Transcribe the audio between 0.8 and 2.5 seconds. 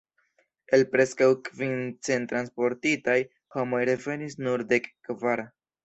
preskaŭ kvin cent